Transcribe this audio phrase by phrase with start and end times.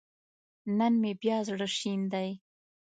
[0.77, 2.29] نن مې بيا زړه شين دی